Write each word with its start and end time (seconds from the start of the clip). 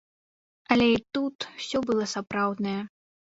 Але 0.75 0.87
і 0.91 0.95
тут 1.17 1.47
усё 1.57 1.77
было 1.91 2.09
сапраўднае. 2.15 2.75